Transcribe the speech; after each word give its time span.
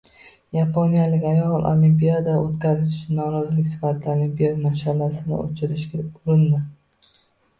Yaponiyalik 0.57 1.25
ayol 1.31 1.65
Olimpiada 1.71 2.37
o‘tkazilishiga 2.45 3.17
norozilik 3.19 3.69
sifatida 3.73 4.15
Olimpiya 4.15 4.53
mash'alasini 4.63 5.37
o‘chirishga 5.41 6.01
urindi 6.09 6.63